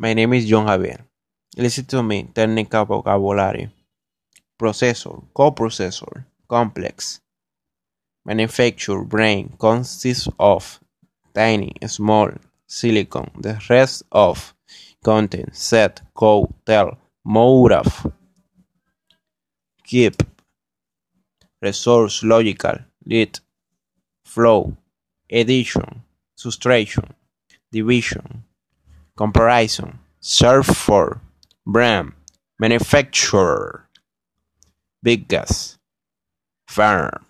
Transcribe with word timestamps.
My 0.00 0.14
name 0.14 0.32
is 0.34 0.46
John 0.46 0.66
Javier. 0.66 1.00
Listen 1.56 1.84
to 1.86 2.04
me, 2.04 2.30
technical 2.32 2.84
vocabulary. 2.84 3.68
Processor, 4.56 5.24
coprocessor, 5.34 6.24
complex. 6.46 7.20
Manufacture 8.24 9.02
brain 9.02 9.56
consists 9.58 10.28
of 10.38 10.78
tiny, 11.34 11.72
small, 11.88 12.30
silicon, 12.64 13.28
the 13.40 13.60
rest 13.68 14.04
of 14.12 14.54
content, 15.02 15.56
set, 15.56 16.00
code, 16.14 16.54
tell, 16.64 16.96
motive, 17.24 18.06
keep, 19.82 20.22
resource, 21.60 22.22
logical, 22.22 22.78
lead, 23.04 23.40
flow, 24.24 24.76
addition, 25.28 26.02
subtraction, 26.36 27.14
division, 27.72 28.37
comparison, 29.18 29.98
serve 30.20 30.64
for, 30.64 31.20
brand, 31.66 32.12
manufacturer, 32.60 33.88
big 35.02 35.26
gas, 35.26 35.76
farm. 36.68 37.26